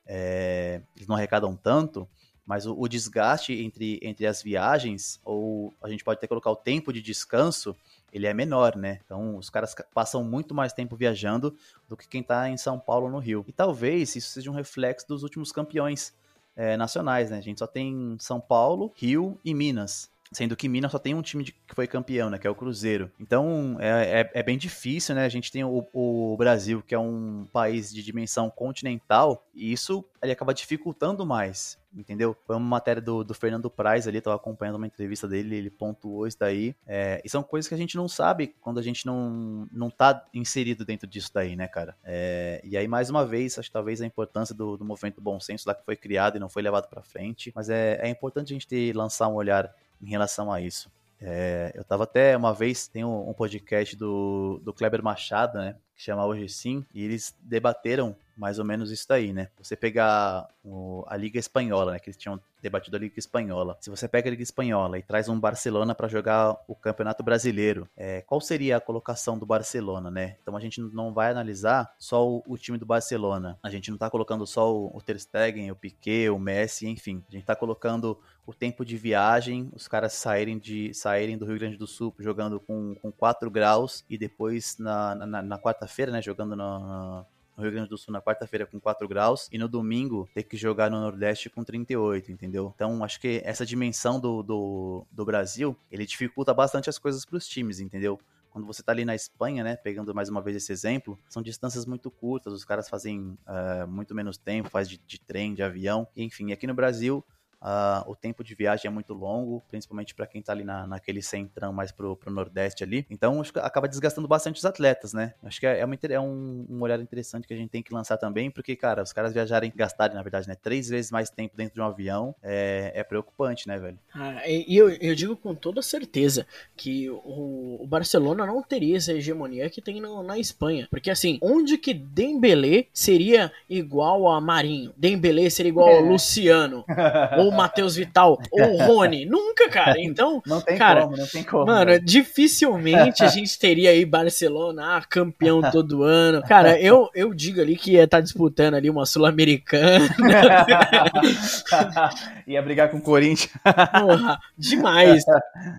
[0.06, 2.08] é, eles não arrecadam tanto,
[2.46, 6.56] mas o, o, desgaste entre, entre as viagens, ou a gente pode até colocar o
[6.56, 7.76] tempo de descanso,
[8.12, 9.00] ele é menor, né?
[9.06, 11.56] Então os caras passam muito mais tempo viajando
[11.88, 13.46] do que quem está em São Paulo no Rio.
[13.48, 16.14] E talvez isso seja um reflexo dos últimos campeões
[16.56, 17.38] é, nacionais, né?
[17.38, 20.10] A gente só tem São Paulo, Rio e Minas.
[20.32, 22.38] Sendo que Minas só tem um time de, que foi campeão, né?
[22.38, 23.12] Que é o Cruzeiro.
[23.20, 25.26] Então é, é, é, bem difícil, né?
[25.26, 30.06] A gente tem o, o, Brasil, que é um país de dimensão continental, e isso
[30.24, 31.78] ele acaba dificultando mais.
[31.94, 32.34] Entendeu?
[32.48, 36.26] Foi uma matéria do, do Fernando Praz ali, tava acompanhando uma entrevista dele, ele pontuou
[36.26, 36.74] isso daí.
[36.88, 40.26] É, e são coisas que a gente não sabe quando a gente não, não tá
[40.34, 41.98] inserido dentro disso daí, né, cara?
[42.06, 45.22] É, e aí, mais uma vez, acho que talvez a importância do, do movimento do
[45.22, 47.52] bom senso lá que foi criado e não foi levado para frente.
[47.54, 50.92] Mas é, é importante a gente ter, lançar um olhar em relação a isso.
[51.20, 55.76] É, eu tava até uma vez, tem um, um, podcast do, do Kleber Machado, né?
[56.02, 59.50] Que chama Hoje Sim, e eles debateram mais ou menos isso daí, né?
[59.60, 62.00] Você pegar o, a Liga Espanhola, né?
[62.00, 63.78] Que eles tinham debatido a Liga Espanhola.
[63.80, 67.88] Se você pega a Liga Espanhola e traz um Barcelona para jogar o Campeonato Brasileiro,
[67.96, 70.38] é, qual seria a colocação do Barcelona, né?
[70.42, 73.60] Então a gente não vai analisar só o, o time do Barcelona.
[73.62, 77.24] A gente não tá colocando só o, o Ter Stegen, o Piquet, o Messi, enfim.
[77.30, 81.60] A gente tá colocando o tempo de viagem, os caras saírem, de, saírem do Rio
[81.60, 85.58] Grande do Sul jogando com, com 4 graus e depois na, na, na
[85.92, 87.26] quarta-feira, né, jogando no,
[87.58, 90.56] no Rio Grande do Sul na quarta-feira com 4 graus e no domingo ter que
[90.56, 92.72] jogar no Nordeste com 38, entendeu?
[92.74, 97.38] Então acho que essa dimensão do, do, do Brasil, ele dificulta bastante as coisas para
[97.38, 98.20] os times, entendeu?
[98.52, 101.86] quando você tá ali na Espanha, né, pegando mais uma vez esse exemplo, são distâncias
[101.86, 106.06] muito curtas, os caras fazem uh, muito menos tempo, faz de, de trem, de avião,
[106.18, 107.24] enfim, aqui no Brasil
[107.62, 111.22] Uh, o tempo de viagem é muito longo, principalmente para quem tá ali na, naquele
[111.22, 113.06] centrão mais pro, pro Nordeste ali.
[113.08, 115.36] Então, acho que acaba desgastando bastante os atletas, né?
[115.44, 117.94] Acho que é, é, uma, é um, um, olhar interessante que a gente tem que
[117.94, 120.56] lançar também, porque, cara, os caras viajarem, gastarem, na verdade, né?
[120.56, 124.00] Três vezes mais tempo dentro de um avião é, é preocupante, né, velho?
[124.16, 129.14] Ah, e eu, eu digo com toda certeza que o, o Barcelona não teria essa
[129.14, 130.88] hegemonia que tem no, na Espanha.
[130.90, 134.94] Porque, assim, onde que Dembélé seria igual a Marinho?
[134.98, 135.98] Dembélé seria igual é.
[135.98, 136.84] ao Luciano?
[137.38, 139.26] ou o Matheus Vital ou o Rony.
[139.26, 140.00] Nunca, cara.
[140.00, 141.66] Então, não tem cara, como, não tem como.
[141.66, 146.42] Mano, dificilmente a gente teria aí Barcelona, ah, campeão todo ano.
[146.44, 150.10] Cara, eu, eu digo ali que ia estar tá disputando ali uma Sul-Americana.
[152.48, 153.52] ia brigar com o Corinthians.
[153.64, 155.24] Porra, demais.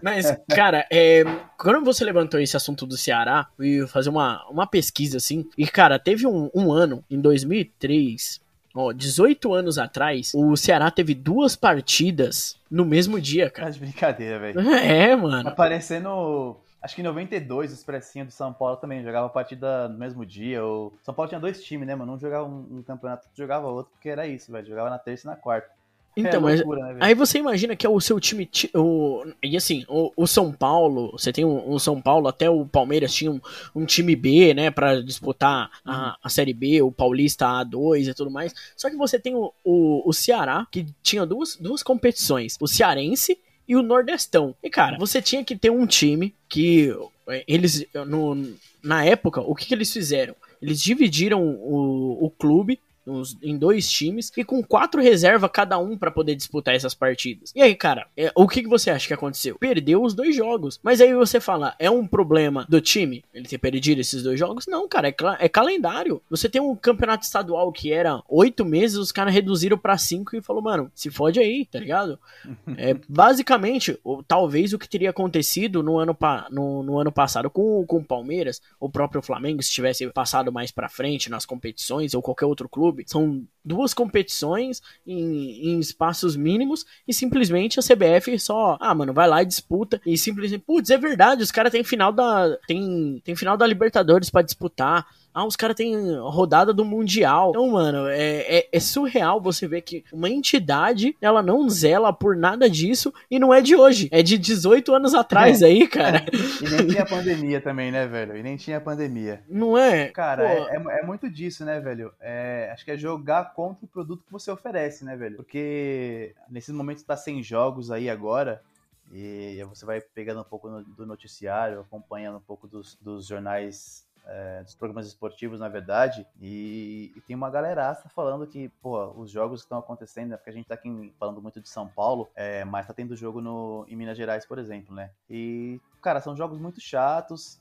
[0.02, 1.24] Mas, cara, é,
[1.58, 5.46] quando você levantou esse assunto do Ceará, eu ia fazer uma, uma pesquisa assim.
[5.56, 8.40] E, cara, teve um, um ano, em 2003,
[8.74, 13.68] Ó, 18 anos atrás, o Ceará teve duas partidas no mesmo dia, cara.
[13.68, 14.60] Tá de brincadeira, velho.
[14.82, 15.48] É, mano.
[15.48, 16.56] Aparecendo.
[16.80, 20.64] Acho que em 92, o Expressinho do São Paulo também jogava partida no mesmo dia.
[20.64, 22.14] O São Paulo tinha dois times, né, mano?
[22.14, 24.66] Um jogava um, um campeonato, jogava outro, porque era isso, velho.
[24.66, 25.70] Jogava na terça e na quarta.
[26.16, 28.48] Então, é, mas loucura, né, aí você imagina que é o seu time.
[28.74, 32.66] O, e assim, o, o São Paulo, você tem um, um, São Paulo, até o
[32.66, 33.40] Palmeiras tinha um,
[33.74, 38.30] um time B, né, para disputar a, a Série B, o Paulista A2 e tudo
[38.30, 38.54] mais.
[38.76, 43.38] Só que você tem o, o, o Ceará, que tinha duas, duas competições: o Cearense
[43.66, 44.54] e o Nordestão.
[44.62, 46.94] E cara, você tinha que ter um time que
[47.28, 50.34] é, eles, no, na época, o que, que eles fizeram?
[50.60, 55.96] Eles dividiram o, o clube nos, em dois times e com quatro reservas cada um
[55.96, 57.52] para poder disputar essas partidas.
[57.54, 59.56] E aí, cara, é, o que, que você acha que aconteceu?
[59.58, 60.78] Perdeu os dois jogos.
[60.82, 64.66] Mas aí você fala, é um problema do time ele ter perdido esses dois jogos?
[64.66, 66.22] Não, cara, é, é calendário.
[66.30, 70.42] Você tem um campeonato estadual que era oito meses, os caras reduziram para cinco e
[70.42, 72.18] falou, mano, se fode aí, tá ligado?
[72.76, 77.50] é, basicamente, ou, talvez o que teria acontecido no ano, pa, no, no, ano passado
[77.50, 82.14] com, com o Palmeiras, o próprio Flamengo, se tivesse passado mais pra frente nas competições
[82.14, 83.04] ou qualquer outro clube clube.
[83.06, 89.28] São duas competições em, em, espaços mínimos e simplesmente a CBF só, ah, mano, vai
[89.28, 93.34] lá e disputa e simplesmente, putz, é verdade, os caras têm final da tem, tem
[93.34, 95.06] final da Libertadores para disputar.
[95.34, 97.50] Ah, os caras têm rodada do Mundial.
[97.50, 102.36] Então, mano, é, é, é, surreal você ver que uma entidade, ela não zela por
[102.36, 104.08] nada disso e não é de hoje.
[104.12, 105.66] É de 18 anos atrás é.
[105.66, 106.24] aí, cara.
[106.60, 108.36] e nem tinha pandemia também, né, velho?
[108.36, 109.42] E nem tinha pandemia.
[109.48, 110.08] Não é?
[110.08, 112.12] Cara, é, é, é, muito disso, né, velho?
[112.20, 115.36] É, acho que é jogar contra o produto que você oferece, né, velho?
[115.36, 118.62] Porque nesses momentos tá sem jogos aí agora,
[119.10, 124.62] e você vai pegando um pouco do noticiário, acompanhando um pouco dos, dos jornais é,
[124.62, 129.60] dos programas esportivos, na verdade, e, e tem uma galeraça falando que, pô, os jogos
[129.60, 132.64] que estão acontecendo, né, porque a gente tá aqui falando muito de São Paulo, é,
[132.64, 135.10] mas tá tendo jogo no, em Minas Gerais, por exemplo, né?
[135.28, 137.60] E, cara, são jogos muito chatos.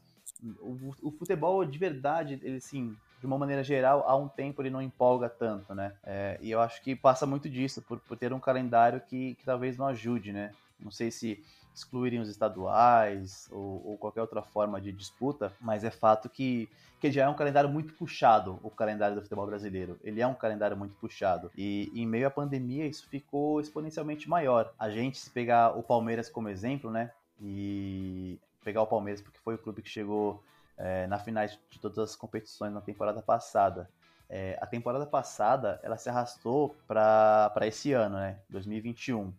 [0.59, 4.71] O, o futebol, de verdade, ele, assim, de uma maneira geral, há um tempo ele
[4.71, 5.93] não empolga tanto, né?
[6.03, 9.45] É, e eu acho que passa muito disso, por, por ter um calendário que, que
[9.45, 10.51] talvez não ajude, né?
[10.79, 15.91] Não sei se excluírem os estaduais ou, ou, qualquer outra forma de disputa, mas é
[15.91, 19.99] fato que, que já é um calendário muito puxado, o calendário do futebol brasileiro.
[20.03, 21.51] Ele é um calendário muito puxado.
[21.57, 24.73] E em meio à pandemia, isso ficou exponencialmente maior.
[24.77, 27.11] A gente, se pegar o Palmeiras como exemplo, né?
[27.39, 30.43] E pegar o Palmeiras porque foi o clube que chegou
[30.77, 33.89] é, na finais de todas as competições na temporada passada.
[34.29, 38.39] É, a temporada passada ela se arrastou para esse ano, né?
[38.49, 39.33] 2021.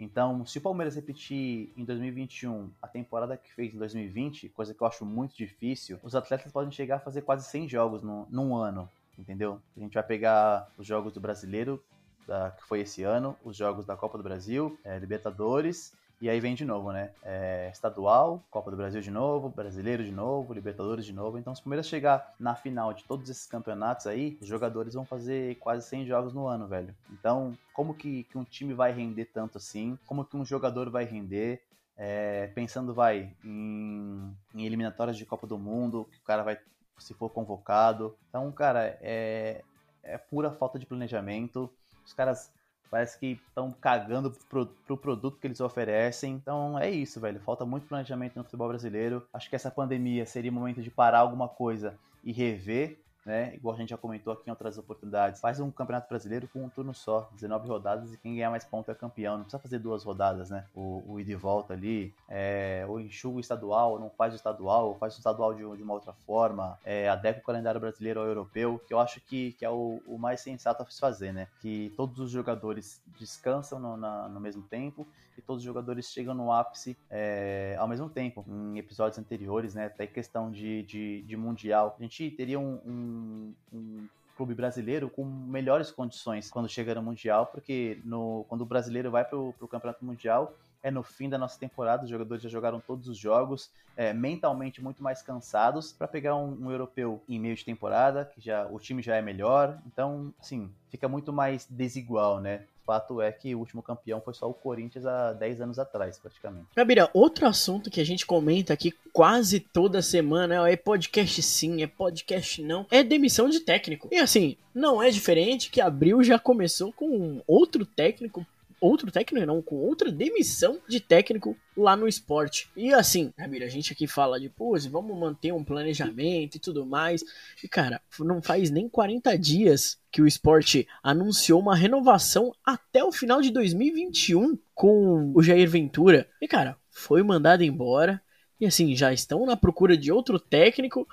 [0.00, 4.80] Então, se o Palmeiras repetir em 2021 a temporada que fez em 2020, coisa que
[4.80, 8.56] eu acho muito difícil, os atletas podem chegar a fazer quase 100 jogos no, num
[8.56, 9.60] ano, entendeu?
[9.76, 11.82] A gente vai pegar os jogos do Brasileiro,
[12.26, 16.38] da, que foi esse ano, os jogos da Copa do Brasil, é, Libertadores e aí
[16.38, 17.12] vem de novo, né?
[17.22, 21.38] É, estadual, Copa do Brasil de novo, Brasileiro de novo, Libertadores de novo.
[21.38, 25.06] Então, se o Palmeiras chegar na final de todos esses campeonatos aí, os jogadores vão
[25.06, 26.94] fazer quase 100 jogos no ano, velho.
[27.10, 29.98] Então, como que, que um time vai render tanto assim?
[30.04, 31.62] Como que um jogador vai render?
[31.96, 36.58] É, pensando, vai, em, em eliminatórias de Copa do Mundo, que o cara vai,
[36.98, 38.14] se for convocado.
[38.28, 39.62] Então, cara, é,
[40.02, 41.70] é pura falta de planejamento.
[42.04, 42.52] Os caras
[42.90, 46.34] Parece que estão cagando pro, pro produto que eles oferecem.
[46.34, 47.40] Então é isso, velho.
[47.40, 49.26] Falta muito planejamento no futebol brasileiro.
[49.32, 53.54] Acho que essa pandemia seria o momento de parar alguma coisa e rever né?
[53.54, 55.40] Igual a gente já comentou aqui em outras oportunidades.
[55.40, 58.90] Faz um campeonato brasileiro com um turno só, 19 rodadas e quem ganhar mais ponto
[58.90, 59.34] é campeão.
[59.34, 60.64] Não precisa fazer duas rodadas, né?
[60.74, 64.36] O, o ida e volta ali, é, ou enxuga o estadual, ou não faz o
[64.36, 68.20] estadual, ou faz o estadual de, de uma outra forma, é, adequa o calendário brasileiro
[68.20, 71.32] ao europeu, que eu acho que, que é o, o mais sensato a se fazer,
[71.32, 71.48] né?
[71.60, 75.06] Que todos os jogadores descansam no, na, no mesmo tempo
[75.40, 78.44] e todos os jogadores chegam no ápice é, ao mesmo tempo.
[78.46, 79.86] Em episódios anteriores, né?
[79.86, 85.22] Até questão de, de, de mundial, a gente teria um, um, um clube brasileiro com
[85.24, 90.02] melhores condições quando chega no Mundial, porque no, quando o brasileiro vai para o Campeonato
[90.02, 94.14] Mundial, é no fim da nossa temporada, os jogadores já jogaram todos os jogos, é,
[94.14, 98.66] mentalmente muito mais cansados para pegar um, um, europeu em meio de temporada, que já
[98.66, 102.62] o time já é melhor, então, assim, fica muito mais desigual, né?
[102.90, 106.66] Fato é que o último campeão foi só o Corinthians há 10 anos atrás, praticamente.
[106.74, 111.86] Gabira, outro assunto que a gente comenta aqui quase toda semana é podcast sim, é
[111.86, 114.08] podcast não, é demissão de técnico.
[114.10, 118.44] E assim, não é diferente que abril já começou com outro técnico
[118.80, 122.70] outro técnico, não, com outra demissão de técnico lá no esporte.
[122.76, 126.86] E assim, Ramiro, a gente aqui fala de, pô, vamos manter um planejamento e tudo
[126.86, 127.22] mais.
[127.62, 133.12] E cara, não faz nem 40 dias que o esporte anunciou uma renovação até o
[133.12, 136.26] final de 2021 com o Jair Ventura.
[136.40, 138.20] E cara, foi mandado embora.
[138.60, 141.08] E assim, já estão na procura de outro técnico.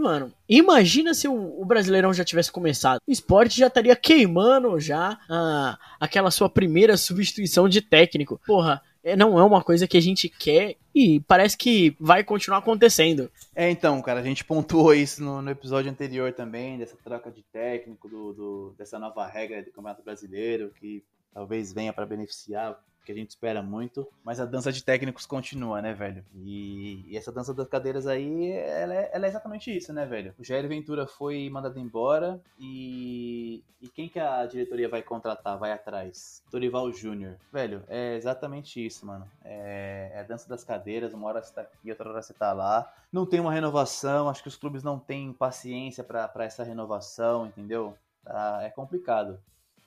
[0.00, 3.02] Mano, imagina se o, o, Brasileirão já tivesse começado.
[3.06, 8.40] O esporte já estaria queimando já ah, aquela sua primeira substituição de técnico.
[8.46, 12.60] Porra, é, não é uma coisa que a gente quer e parece que vai continuar
[12.60, 13.30] acontecendo.
[13.54, 17.42] É, então, cara, a gente pontuou isso no, no episódio anterior também, dessa troca de
[17.42, 23.18] técnico, do, do, dessa nova regra do Campeonato Brasileiro, que talvez venha para beneficiar que
[23.18, 26.24] a gente espera muito, mas a dança de técnicos continua, né, velho?
[26.34, 30.34] E, e essa dança das cadeiras aí, ela é, ela é, exatamente isso, né, velho?
[30.38, 35.72] O Jair Ventura foi mandado embora e, e quem que a diretoria vai contratar, vai
[35.72, 36.42] atrás?
[36.50, 37.36] Dorival Júnior.
[37.52, 39.28] Velho, é exatamente isso, mano.
[39.44, 42.52] É, é, a dança das cadeiras, uma hora você tá aqui, outra hora você tá
[42.52, 42.92] lá.
[43.12, 47.96] Não tem uma renovação, acho que os clubes não têm paciência para essa renovação, entendeu?
[48.22, 49.40] Tá, é complicado.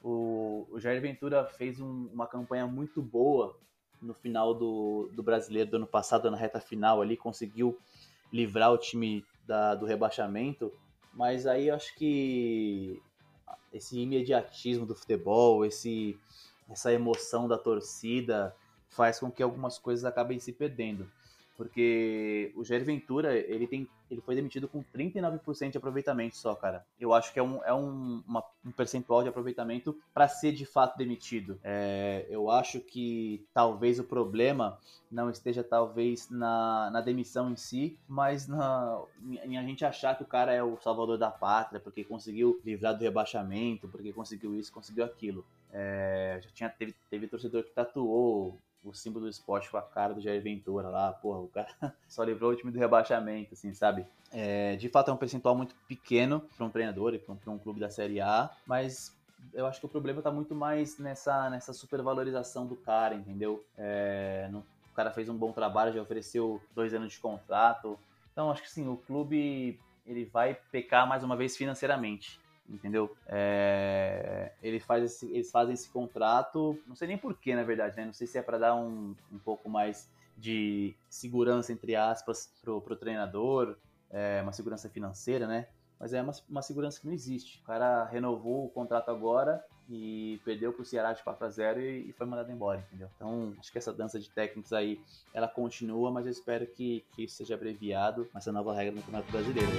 [0.03, 3.57] O, o Jair Ventura fez um, uma campanha muito boa
[4.01, 7.79] no final do, do brasileiro do ano passado, na reta final ali, conseguiu
[8.31, 10.71] livrar o time da, do rebaixamento,
[11.13, 13.01] mas aí eu acho que
[13.71, 16.17] esse imediatismo do futebol, esse,
[16.69, 18.55] essa emoção da torcida
[18.89, 21.09] faz com que algumas coisas acabem se perdendo.
[21.55, 26.85] Porque o Jair Ventura, ele tem ele foi demitido com 39% de aproveitamento só, cara.
[26.99, 30.65] Eu acho que é um, é um, uma, um percentual de aproveitamento para ser de
[30.65, 31.59] fato demitido.
[31.63, 34.79] É, eu acho que talvez o problema
[35.11, 39.01] não esteja talvez na, na demissão em si, mas na,
[39.43, 42.97] em a gente achar que o cara é o salvador da pátria, porque conseguiu livrar
[42.97, 45.45] do rebaixamento, porque conseguiu isso, conseguiu aquilo.
[45.71, 50.13] É, já tinha, teve, teve torcedor que tatuou o símbolo do esporte com a cara
[50.13, 51.67] do Jair Ventura lá, porra, o cara
[52.07, 54.05] só livrou o time do rebaixamento, assim, sabe?
[54.31, 57.79] É, de fato é um percentual muito pequeno para um treinador e para um clube
[57.79, 59.15] da Série A, mas
[59.53, 63.63] eu acho que o problema está muito mais nessa, nessa supervalorização do cara, entendeu?
[63.77, 67.97] É, o cara fez um bom trabalho, já ofereceu dois anos de contrato,
[68.31, 73.15] então acho que sim, o clube ele vai pecar mais uma vez financeiramente entendeu?
[73.27, 78.05] É, ele faz esse, eles fazem esse contrato, não sei nem porquê, na verdade, né?
[78.05, 82.81] Não sei se é para dar um, um pouco mais de segurança, entre aspas, pro,
[82.81, 83.77] pro treinador,
[84.09, 85.67] é, uma segurança financeira, né?
[85.99, 87.59] Mas é uma, uma segurança que não existe.
[87.59, 92.09] O cara renovou o contrato agora e perdeu pro Ceará de 4 a 0 e,
[92.09, 93.09] e, foi mandado embora, entendeu?
[93.15, 94.99] Então, acho que essa dança de técnicos aí,
[95.33, 99.71] ela continua, mas eu espero que, que seja abreviado, essa nova regra no Campeonato Brasileiro.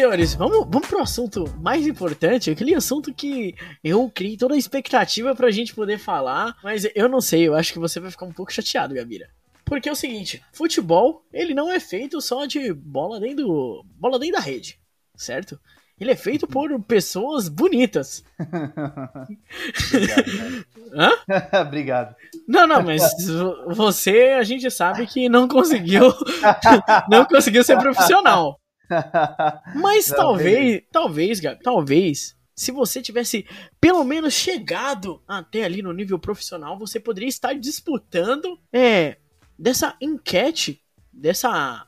[0.00, 5.34] Senhores, vamos, vamos pro assunto mais importante, aquele assunto que eu criei toda a expectativa
[5.34, 8.32] pra gente poder falar, mas eu não sei, eu acho que você vai ficar um
[8.32, 9.28] pouco chateado, Gabira.
[9.62, 14.36] Porque é o seguinte, futebol, ele não é feito só de bola dentro, bola dentro
[14.36, 14.78] da rede,
[15.14, 15.60] certo?
[16.00, 18.24] Ele é feito por pessoas bonitas.
[19.92, 20.64] Obrigado.
[20.96, 21.10] Hã?
[21.60, 22.16] Obrigado.
[22.48, 23.02] Não, não, mas
[23.68, 26.12] você, a gente sabe que não conseguiu,
[27.08, 28.59] não conseguiu ser profissional.
[29.74, 33.46] Mas não, talvez, talvez, Gabi, talvez se você tivesse
[33.80, 39.16] pelo menos chegado até ali no nível profissional, você poderia estar disputando é,
[39.58, 41.82] dessa enquete, dessa.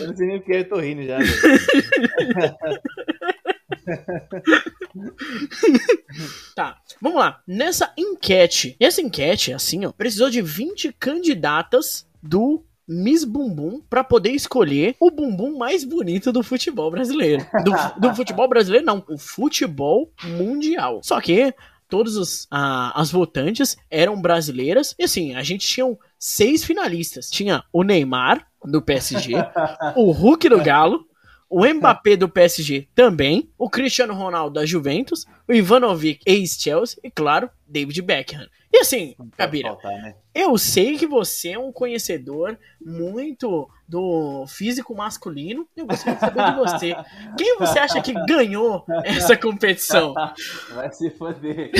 [0.00, 1.18] Eu não sei nem o que é, eu tô rindo já.
[6.56, 7.40] Tá, vamos lá.
[7.46, 14.32] Nessa enquete, essa enquete, assim, ó, precisou de 20 candidatas do Miss Bumbum pra poder
[14.32, 17.46] escolher o bumbum mais bonito do futebol brasileiro.
[17.64, 21.00] Do, do futebol brasileiro, não, o futebol mundial.
[21.04, 21.54] Só que
[21.88, 24.94] todas as votantes eram brasileiras.
[24.98, 25.86] E assim, a gente tinha
[26.18, 27.30] seis finalistas.
[27.30, 29.34] Tinha o Neymar, do PSG,
[29.96, 31.06] o Hulk do Galo,
[31.50, 37.50] o Mbappé do PSG também, o Cristiano Ronaldo da Juventus, o Ivanovic ex-Chelsea e, claro,
[37.66, 38.46] David Beckham.
[38.72, 40.14] E assim, Faltar, né?
[40.34, 45.68] eu sei que você é um conhecedor muito do físico masculino.
[45.76, 46.94] Eu gostaria de saber de você.
[47.36, 50.14] Quem você acha que ganhou essa competição?
[50.72, 51.72] Vai se foder.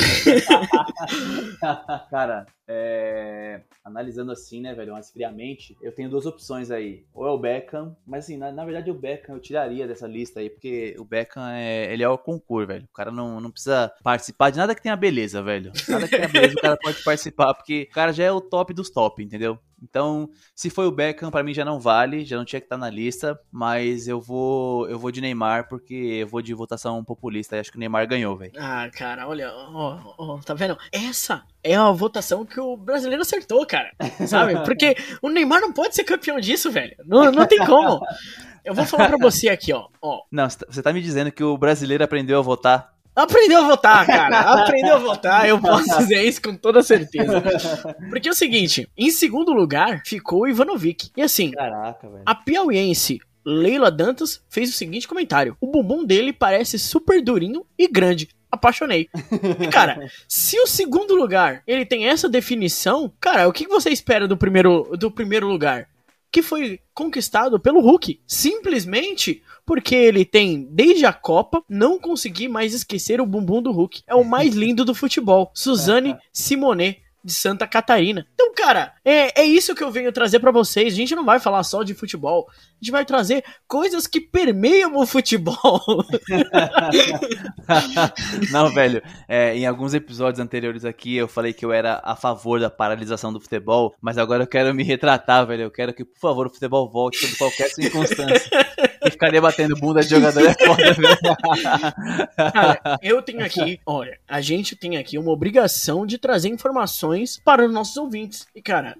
[2.11, 7.05] Cara, é, analisando assim, né, velho, mais friamente, eu tenho duas opções aí.
[7.13, 10.41] Ou é o Beckham, mas assim, na, na verdade o Beckham eu tiraria dessa lista
[10.41, 12.85] aí, porque o Beckham é, ele é o concurso, velho.
[12.85, 15.71] O cara não, não precisa participar de nada que tenha beleza, velho.
[15.87, 18.73] Nada que tenha beleza, o cara pode participar, porque o cara já é o top
[18.73, 19.57] dos top, entendeu?
[19.83, 22.77] Então, se foi o Beckham, pra mim já não vale, já não tinha que estar
[22.77, 27.55] na lista, mas eu vou eu vou de Neymar porque eu vou de votação populista,
[27.55, 28.51] e acho que o Neymar ganhou, velho.
[28.59, 30.77] Ah, cara, olha, ó, ó, tá vendo?
[30.91, 33.91] Essa é a votação que o brasileiro acertou, cara.
[34.27, 34.53] Sabe?
[34.65, 36.95] Porque o Neymar não pode ser campeão disso, velho.
[37.03, 37.99] Não, não tem como.
[38.63, 39.87] Eu vou falar pra você aqui, ó.
[39.99, 40.19] ó.
[40.31, 42.93] Não, tá- você tá me dizendo que o brasileiro aprendeu a votar?
[43.15, 44.39] Aprendeu a votar, cara.
[44.39, 47.43] Aprendeu a votar, eu posso dizer isso com toda certeza.
[48.09, 51.11] Porque é o seguinte, em segundo lugar ficou o Ivanovic.
[51.15, 52.23] E assim, Caraca, velho.
[52.25, 57.87] a piauiense Leila Dantas fez o seguinte comentário: O bumbum dele parece super durinho e
[57.87, 58.29] grande.
[58.51, 59.07] Apaixonei.
[59.61, 64.27] E, cara, se o segundo lugar ele tem essa definição, cara, o que você espera
[64.27, 65.87] do primeiro, do primeiro lugar?
[66.31, 68.21] Que foi conquistado pelo Hulk.
[68.25, 74.03] Simplesmente porque ele tem, desde a Copa, não consegui mais esquecer o bumbum do Hulk.
[74.07, 75.51] É o mais lindo do futebol.
[75.53, 77.00] Suzane Simonet.
[77.23, 78.25] De Santa Catarina.
[78.33, 80.93] Então, cara, é, é isso que eu venho trazer pra vocês.
[80.93, 82.47] A gente não vai falar só de futebol.
[82.49, 85.57] A gente vai trazer coisas que permeiam o futebol.
[88.51, 92.59] Não, velho, é, em alguns episódios anteriores aqui eu falei que eu era a favor
[92.59, 95.63] da paralisação do futebol, mas agora eu quero me retratar, velho.
[95.63, 98.49] Eu quero que, por favor, o futebol volte sob qualquer circunstância.
[99.05, 101.17] E ficaria batendo bunda de jogador é foda, velho.
[102.51, 107.10] Cara, eu tenho aqui, olha, a gente tem aqui uma obrigação de trazer informações
[107.43, 108.47] para os nossos ouvintes.
[108.55, 108.97] E, cara,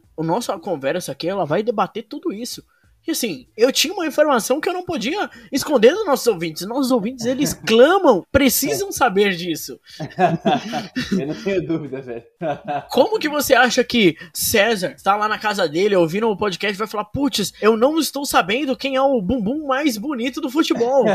[0.56, 2.64] a conversa aqui, ela vai debater tudo isso.
[3.08, 6.68] E assim, eu tinha uma informação que eu não podia esconder dos nossos ouvintes.
[6.68, 9.80] Nossos ouvintes, eles clamam, precisam saber disso.
[11.12, 12.24] Eu não tenho dúvida, velho.
[12.90, 16.78] Como que você acha que César está lá na casa dele ouvindo o podcast e
[16.78, 21.06] vai falar, putz, eu não estou sabendo quem é o bumbum mais bonito do futebol?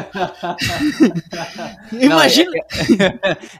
[1.92, 2.52] Imagina.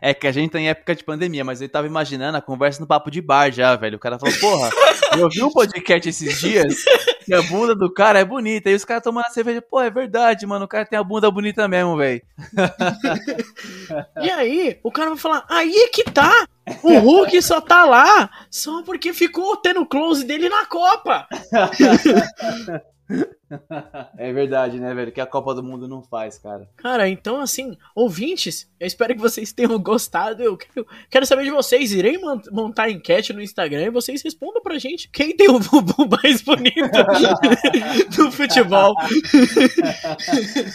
[0.01, 2.81] É que a gente tá em época de pandemia, mas ele tava imaginando a conversa
[2.81, 3.97] no papo de bar já, velho.
[3.97, 4.71] O cara falou, porra,
[5.17, 6.85] eu ouvi um podcast esses dias
[7.27, 8.71] que a bunda do cara é bonita.
[8.71, 10.65] E os caras tomando a cerveja, pô, é verdade, mano.
[10.65, 12.23] O cara tem a bunda bonita mesmo, velho.
[14.23, 16.47] E aí, o cara vai falar, aí é que tá.
[16.83, 21.27] O Hulk só tá lá só porque ficou tendo close dele na Copa.
[24.19, 25.13] É verdade, né, velho?
[25.13, 26.69] Que a Copa do Mundo não faz, cara.
[26.77, 30.43] Cara, então assim, ouvintes, eu espero que vocês tenham gostado.
[30.43, 31.93] Eu quero, quero saber de vocês.
[31.93, 36.09] Irei mon- montar enquete no Instagram e vocês respondam pra gente quem tem o bumbum
[36.21, 36.75] mais bonito
[38.17, 38.95] do futebol.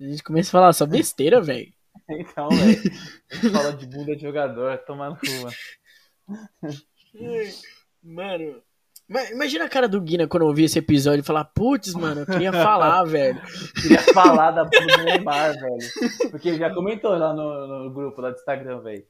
[0.00, 1.72] a gente começa a falar só besteira, velho.
[2.08, 2.80] Então, velho.
[3.30, 5.56] A gente fala de bunda de jogador, tomar no cu, mano.
[8.02, 8.62] Mano,
[9.08, 12.22] ma- imagina a cara do Guina quando eu ouvir esse episódio e falar, putz, mano,
[12.22, 13.40] eu queria falar, velho.
[13.82, 16.30] Queria falar da bunda do Neymar, velho.
[16.30, 19.04] Porque ele já comentou lá no, no grupo lá do Instagram, velho.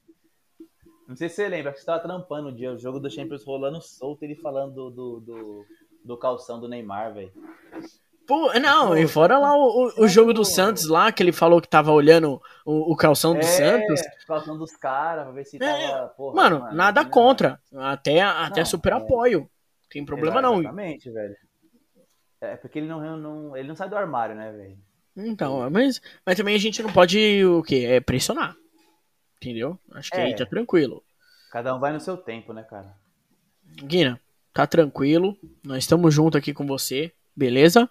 [1.06, 3.44] Não sei se você lembra, que você tava trampando o dia, o jogo do Champions
[3.44, 5.64] rolando solto, ele falando do, do, do,
[6.04, 7.32] do calção do Neymar, velho.
[8.30, 11.60] Pô, não, e fora lá o, o, o jogo do Santos lá, que ele falou
[11.60, 14.00] que tava olhando o, o calção do Santos.
[14.24, 16.08] calção dos caras, pra ver se É, tava.
[16.10, 17.60] Porra, Mano, nada não- contra.
[17.74, 18.96] Até, até Não, super é.
[18.96, 19.50] apoio.
[19.90, 20.60] Tem problema não.
[20.60, 21.34] Exatamente, velho.
[22.40, 24.78] É porque ele não, não, ele não sai do armário, né, velho?
[25.16, 27.84] Então, mas, mas também a gente não pode o quê?
[27.88, 28.54] É pressionar.
[29.38, 29.76] Entendeu?
[29.92, 30.22] Acho que É.
[30.26, 31.02] aí tá tranquilo.
[31.50, 32.94] Cada um vai no seu tempo, né, cara?
[33.84, 34.20] Guina,
[34.54, 35.36] tá tranquilo.
[35.64, 37.12] Nós estamos junto aqui com você.
[37.34, 37.90] Beleza?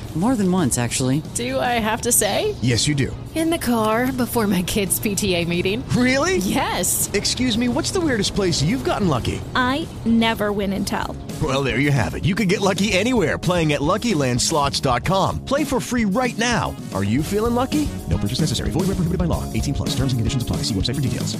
[0.15, 1.23] More than once, actually.
[1.35, 2.53] Do I have to say?
[2.61, 3.15] Yes, you do.
[3.33, 5.87] In the car before my kids' PTA meeting.
[5.95, 6.37] Really?
[6.39, 7.09] Yes.
[7.13, 9.39] Excuse me, what's the weirdest place you've gotten lucky?
[9.55, 11.15] I never win and tell.
[11.41, 12.25] Well, there you have it.
[12.25, 15.45] You can get lucky anywhere playing at LuckyLandSlots.com.
[15.45, 16.75] Play for free right now.
[16.93, 17.87] Are you feeling lucky?
[18.09, 18.69] No purchase necessary.
[18.71, 19.43] Void where prohibited by law.
[19.53, 19.95] 18 plus.
[19.95, 20.57] Terms and conditions apply.
[20.67, 21.37] See website for details.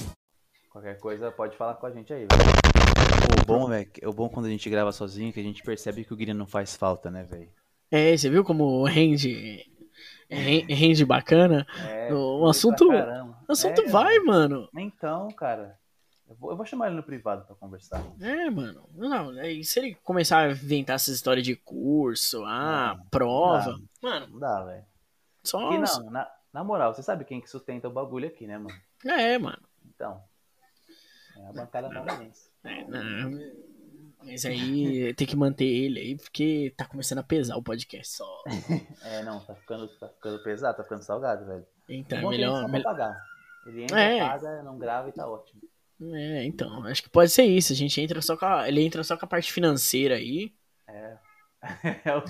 [0.72, 3.42] Qualquer coisa pode falar com a gente aí, velho.
[3.42, 6.14] O bom, velho, o bom quando a gente grava sozinho que a gente percebe que
[6.14, 7.50] o Guilherme não faz falta, né, velho?
[7.92, 9.66] É, você viu como rende.
[10.30, 11.68] ren- Rende bacana?
[11.90, 12.90] É, o assunto.
[13.50, 14.70] assunto É, vai, mano.
[14.78, 15.78] Então, cara,
[16.30, 18.02] eu vou, eu vou chamar ele no privado pra conversar.
[18.22, 18.88] É, mano.
[18.94, 23.72] Não, aí se ele começar a inventar essas histórias de curso, ah, prova.
[24.02, 24.86] Não, Mano, não dá, velho.
[25.44, 25.60] só.
[25.60, 28.76] Porque não, na, na moral, você sabe quem que sustenta o bagulho aqui, né, mano?
[29.06, 29.62] É, mano.
[29.94, 30.24] Então,
[31.38, 32.50] é a bancada canadense.
[32.64, 33.32] É, não,
[34.24, 38.44] mas aí tem que manter ele aí, porque tá começando a pesar o podcast só.
[39.04, 41.66] É, não, tá ficando, tá ficando pesado, tá ficando salgado, velho.
[41.90, 42.70] Então, é ele melhor.
[42.70, 43.18] vai pagar.
[43.68, 44.20] Ele entra, É.
[44.20, 45.62] paga, não grava e tá ótimo.
[46.14, 47.74] É, então, acho que pode ser isso.
[47.74, 50.52] A gente entra só com a, ele entra só com a parte financeira aí.
[50.88, 51.18] É.
[52.04, 52.24] É o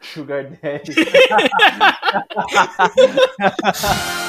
[0.00, 0.92] Sugar Daddy.